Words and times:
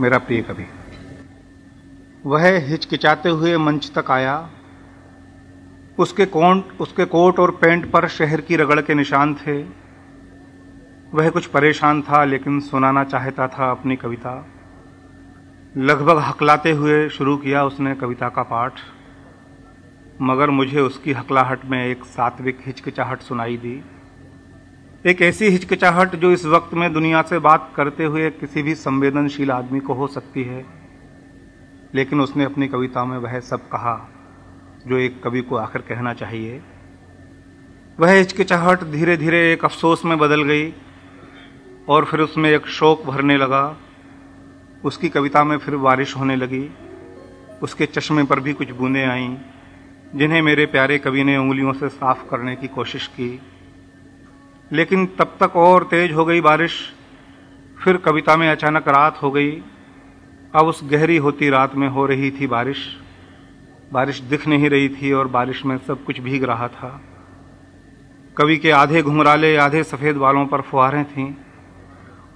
मेरा 0.00 0.18
प्रिय 0.18 0.42
कवि। 0.42 0.66
वह 2.26 2.58
हिचकिचाते 2.58 3.28
हुए 3.28 3.56
मंच 3.56 3.92
तक 3.98 4.10
आया। 4.10 4.50
उसके 5.98 6.26
कोट 6.26 6.80
उसके 6.80 7.04
कोट 7.04 7.38
और 7.38 7.50
पैंट 7.50 7.90
पर 7.90 8.08
शहर 8.08 8.40
की 8.40 8.56
रगड़ 8.56 8.80
के 8.80 8.94
निशान 8.94 9.34
थे। 9.34 9.62
वह 11.14 11.30
कुछ 11.30 11.46
परेशान 11.46 12.02
था, 12.02 12.24
लेकिन 12.24 12.60
सुनाना 12.60 13.04
चाहता 13.04 13.48
था 13.48 13.70
अपनी 13.70 13.96
कविता। 13.96 14.46
लगभग 15.76 16.18
हकलाते 16.18 16.72
हुए 16.72 17.08
शुरू 17.08 17.36
किया 17.36 17.64
उसने 17.64 17.94
कविता 17.94 18.28
का 18.28 18.42
पाठ। 18.42 18.72
मगर 20.22 20.50
मुझे 20.50 20.80
उसकी 20.80 21.12
हकलाहट 21.12 21.64
में 21.64 21.86
एक 21.86 22.04
सात्विक 22.04 22.58
हिचकिचाहट 22.66 23.20
सुनाई 23.20 23.56
दी। 23.56 23.84
एक 25.06 25.20
ऐसी 25.22 25.48
हिचकिचाहट 25.48 26.14
जो 26.16 26.30
इस 26.32 26.44
वक्त 26.44 26.74
में 26.74 26.92
दुनिया 26.92 27.20
से 27.22 27.38
बात 27.38 27.72
करते 27.76 28.04
हुए 28.04 28.30
किसी 28.30 28.62
भी 28.62 28.74
संवेदनशील 28.74 29.50
आदमी 29.50 29.80
को 29.80 29.94
हो 29.94 30.06
सकती 30.06 30.42
है, 30.42 30.64
लेकिन 31.94 32.20
उसने 32.20 32.44
अपनी 32.44 32.68
कविता 32.68 33.04
में 33.04 33.16
वह 33.18 33.38
सब 33.40 33.68
कहा 33.68 33.94
जो 34.86 34.98
एक 34.98 35.22
कवि 35.22 35.40
को 35.40 35.56
आखिर 35.56 35.82
कहना 35.82 36.12
चाहिए। 36.14 36.60
वह 38.00 38.12
हिचकिचाहट 38.12 38.82
धीरे 38.82 39.16
धीरे 39.16 39.52
एक 39.52 39.64
अफसोस 39.64 40.04
में 40.04 40.18
बदल 40.18 40.42
गई 40.42 40.72
और 41.88 42.04
फिर 42.04 42.20
उसमें 42.20 42.50
एक 42.50 42.66
शोक 42.66 43.04
भरने 43.06 43.36
लगा। 43.36 43.76
उसकी 44.84 45.08
कविता 45.08 45.44
में 45.44 45.56
फिर 45.58 45.76
बारिश 45.76 46.16
होने 46.16 46.36
लगी। 46.36 46.68
उसके 47.62 47.86
चश्मे 47.86 48.24
पर 48.24 48.40
भी 48.40 48.52
कुछ 48.52 48.70
बूंदें 48.70 49.04
आईं, 49.06 49.36
जिन्हें 50.14 50.42
मेरे 50.42 50.66
प्यारे 50.66 50.98
कवि 50.98 51.24
ने 51.24 51.36
उंगलियों 51.36 51.72
से 51.72 51.88
साफ़ 51.88 52.28
करने 52.30 52.56
की 52.56 52.68
कोशिश 52.68 53.06
की। 53.06 53.38
लेकिन 54.72 55.06
तब 55.06 55.36
तक 55.40 55.56
और 55.56 55.84
तेज 55.84 56.12
हो 56.12 56.24
गई 56.24 56.40
बारिश। 56.40 56.92
फिर 57.84 57.96
कविता 57.96 58.36
में 58.36 58.48
अचानक 58.48 58.88
रात 58.88 59.22
हो 59.22 59.30
गई। 59.30 59.62
अब 60.54 60.66
उस 60.66 60.80
गहरी 60.84 61.16
होती 61.16 61.50
रात 61.50 61.74
में 61.74 61.88
हो 61.88 62.06
रही 62.06 62.30
थी 62.30 62.46
बारिश। 62.46 62.96
बारिश 63.92 64.18
दिख 64.20 64.48
नहीं 64.48 64.70
रही 64.70 64.88
थी 64.88 65.12
और 65.12 65.28
बारिश 65.28 65.64
में 65.64 65.78
सब 65.78 66.04
कुछ 66.04 66.20
भीग 66.20 66.44
रहा 66.44 66.68
था। 66.68 67.00
कवि 68.36 68.56
के 68.56 68.70
आधे 68.70 69.02
घुमराले 69.02 69.56
आधे 69.56 69.82
सफ़ेद 69.82 70.16
बालों 70.16 70.46
पर 70.46 70.60
फुहारें 70.60 71.04
थीं। 71.04 71.34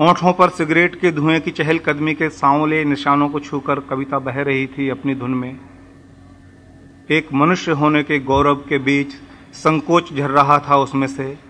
ओंठों 0.00 0.32
पर 0.32 0.48
सिगरेट 0.48 1.00
के 1.00 1.10
धुएँ 1.12 1.40
की 1.40 1.50
चहलकदमी 1.50 2.14
के 2.14 2.28
सांवले 2.30 2.84
निशानों 2.84 3.28
को 3.28 3.40
छूकर 3.40 3.80
कविता 3.80 4.18
बह 4.18 4.42
रही 4.42 4.66
थी 4.66 4.88
अपनी 4.88 5.14
धुन 5.14 5.34
में। 5.34 5.60
एक 7.10 7.28
मनुष्य 7.32 7.72
होने 7.72 8.02
के 8.02 8.18
गौरव 8.18 8.54
के 8.54 8.78
बीच 8.78 9.12
संकोच 9.52 10.12
झर 10.12 10.30
रहा 10.30 10.58
था 10.58 10.76
उसमें 10.76 11.06
से। 11.06 11.49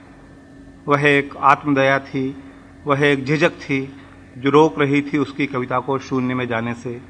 वह 0.88 1.08
एक 1.08 1.36
आत्मदया 1.36 1.98
थी, 1.98 2.42
वह 2.86 3.04
एक 3.06 3.24
झिझक 3.24 3.50
थी, 3.50 3.96
जो 4.38 4.50
रोक 4.50 4.78
रही 4.78 5.02
थी 5.02 5.18
उसकी 5.18 5.46
कविता 5.46 5.80
को 5.80 5.98
शून्य 5.98 6.34
में 6.34 6.48
जाने 6.48 6.74
से। 6.74 7.00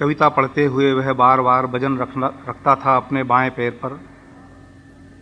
कविता 0.00 0.28
पढ़ते 0.28 0.64
हुए 0.64 0.92
वह 0.92 1.12
बार 1.12 1.40
बार 1.40 1.66
वज़न 1.66 1.98
रखना, 1.98 2.26
रखता 2.48 2.74
था 2.74 2.96
अपने 2.96 3.22
बाएँ 3.22 3.50
पैर 3.50 3.70
पर। 3.70 4.00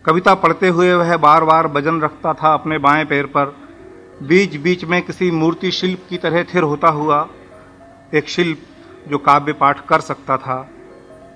कविता 0.05 0.35
पढ़ते 0.35 0.67
हुए 0.67 0.93
वह 0.93 1.17
बार 1.17 1.43
बार 1.43 1.67
वज़न 1.67 2.01
रखता 2.01 2.33
था 2.33 2.53
अपने 2.53 2.77
बाएँ 2.77 3.05
पैर 3.05 3.25
पर। 3.25 3.55
बीच 4.23 4.55
बीच 4.55 4.85
में 4.85 5.01
किसी 5.01 5.31
मूर्ति 5.31 5.71
शिल्प 5.71 5.99
की 6.09 6.17
तरह 6.17 6.43
थिर 6.43 6.63
होता 6.63 6.87
हुआ, 6.87 7.27
एक 8.13 8.29
शिल्प 8.29 8.57
जो 9.07 9.17
काव्य 9.17 9.53
पाठ 9.53 9.85
कर 9.85 9.99
सकता 9.99 10.37
था। 10.37 10.69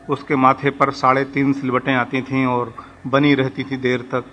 उसके 0.10 0.36
माथे 0.36 0.70
पर 0.70 0.92
साढ़े 0.92 1.24
तीन 1.24 1.54
सिलवटें 1.54 1.96
आती 1.96 2.22
थीं 2.22 2.46
और 2.46 2.74
बनी 3.08 3.34
रहती 3.36 3.64
थी 3.64 3.78
देर 3.78 4.02
तक। 4.02 4.26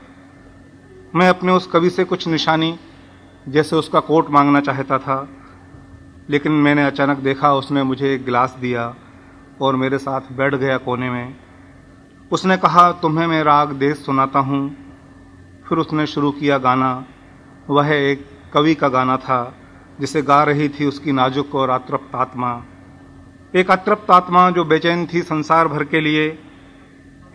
मैं 1.16 1.28
अपने 1.28 1.52
उस 1.52 1.66
कवि 1.66 1.90
से 1.90 2.04
कुछ 2.04 2.28
निशानी, 2.28 2.78
जैसे 3.48 3.76
उसका 3.76 4.00
कोट 4.00 4.30
मांगना 4.30 4.60
चाहता 4.60 4.98
था, 4.98 5.28
लेकिन 6.30 6.52
मैंने 6.52 6.84
अचानक 6.84 7.18
देखा 7.18 7.52
उसने 7.52 7.82
मुझे 7.82 8.14
एक 8.14 8.24
गिलास 8.24 8.56
दिया 8.60 8.94
और 9.62 9.76
मेरे 9.76 9.98
साथ 9.98 10.20
बैठ 10.32 10.54
गया 10.54 10.76
कोने 10.76 11.10
में। 11.10 11.36
उसने 12.32 12.56
कहा, 12.56 12.92
तुम्हें 12.92 13.26
मैं 13.26 13.42
राग 13.44 13.72
देश 13.72 13.96
सुनाता 13.96 14.38
हूँ। 14.38 14.76
फिर 15.68 15.78
उसने 15.78 16.06
शुरू 16.06 16.30
किया 16.30 16.58
गाना। 16.58 17.04
वह 17.70 17.92
एक 17.92 18.26
कवि 18.54 18.74
का 18.74 18.88
गाना 18.88 19.16
था, 19.16 19.54
जिसे 20.00 20.22
गा 20.22 20.42
रही 20.42 20.68
थी 20.68 20.86
उसकी 20.86 21.12
नाजुक 21.12 21.54
और 21.54 21.70
अतृप्त 21.70 22.14
आत्मा। 22.14 22.64
एक 23.54 23.70
अतृप्त 23.70 24.10
आत्मा 24.10 24.50
जो 24.50 24.64
बेचैन 24.64 25.06
थी 25.06 25.22
संसार 25.22 25.68
भर 25.68 25.84
के 25.84 26.00
लिए। 26.00 26.38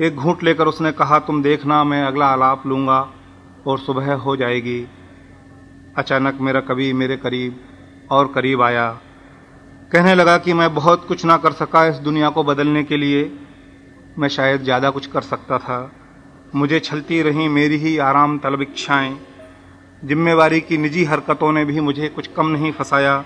एक 0.01 0.15
घूंट 0.15 0.43
लेकर 0.43 0.67
उसने 0.67 0.91
कहा, 0.91 1.19
तुम 1.19 1.43
देखना, 1.43 1.83
मैं 1.83 2.03
अगला 2.03 2.25
आलाप 2.25 2.67
लूँगा। 2.67 3.13
और 3.67 3.79
सुबह 3.79 4.13
हो 4.13 4.35
जाएगी। 4.35 4.79
अचानक 5.97 6.37
मेरा 6.41 6.59
कवि 6.61 6.91
मेरे 6.93 7.17
करीब 7.17 7.59
और 8.11 8.31
करीब 8.35 8.61
आया। 8.61 8.89
कहने 9.91 10.15
लगा 10.15 10.37
कि 10.37 10.53
मैं 10.53 10.73
बहुत 10.75 11.07
कुछ 11.07 11.25
ना 11.25 11.37
कर 11.37 11.51
सका 11.51 11.85
इस 11.85 11.95
दुनिया 11.95 12.29
को 12.29 12.43
बदलने 12.43 12.83
के 12.83 12.97
लिए। 12.97 13.31
मैं 14.19 14.27
शायद 14.27 14.63
ज़्यादा 14.63 14.89
कुछ 14.89 15.07
कर 15.07 15.21
सकता 15.21 15.57
था। 15.57 15.91
मुझे 16.55 16.79
छलती 16.79 17.21
रही 17.21 17.47
मेरी 17.47 17.77
ही 17.77 17.97
आराम 17.97 18.37
तलब 18.39 18.61
इच्छाएँ 18.61 19.17
जिम्मेवारी 20.03 20.61
की 20.61 20.77
निजी 20.77 21.03
हरकतों 21.03 21.51
ने 21.51 21.65
भी 21.65 21.79
मुझे 21.79 22.07
कुछ 22.07 22.27
कम 22.27 22.47
नहीं 22.47 22.71
फंसाया। 22.71 23.23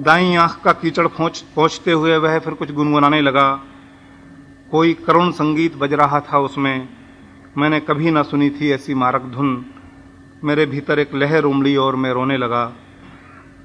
दाई 0.00 0.34
आँख 0.34 0.60
का 0.64 0.72
कीचड़ 0.72 1.06
पहुँच 1.06 1.44
पहुँचते 1.56 1.92
हुए 1.92 2.16
वह 2.16 2.38
फिर 2.38 2.54
कुछ 2.54 2.72
गुनगुनाने 2.72 3.20
लगा। 3.20 3.50
कोई 4.70 4.94
करुण 5.06 5.30
संगीत 5.30 5.76
बज 5.76 5.92
रहा 5.92 6.20
था 6.20 6.38
उसमें। 6.38 6.88
मैंने 7.56 7.80
कभी 7.80 8.10
ना 8.10 8.22
सुनी 8.22 8.50
थी 8.50 8.70
ऐसी 8.70 8.94
मारक 8.94 9.22
धुन। 9.22 9.66
मेरे 10.44 10.66
भीतर 10.66 10.98
एक 10.98 11.14
लहर 11.14 11.44
उमड़ी 11.44 11.76
और 11.76 11.96
मैं 11.96 12.12
रोने 12.12 12.36
लगा। 12.36 12.72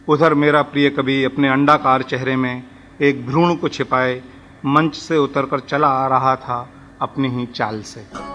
उधर 0.07 0.33
मेरा 0.33 0.61
प्रिय 0.61 0.89
कवि 0.89 1.23
अपने 1.23 1.49
अंडाकार 1.49 2.01
चेहरे 2.01 2.35
में 2.35 2.63
एक 3.01 3.25
भ्रूण 3.27 3.55
को 3.55 3.67
छिपाए, 3.67 4.21
मंच 4.65 4.95
से 4.95 5.17
उतरकर 5.17 5.59
चला 5.59 5.87
आ 5.87 6.07
रहा 6.07 6.35
था 6.35 6.69
अपनी 7.01 7.27
ही 7.27 7.45
चाल 7.45 7.81
से। 7.81 8.32